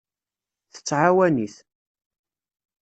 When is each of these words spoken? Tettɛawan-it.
Tettɛawan-it. 0.73 1.55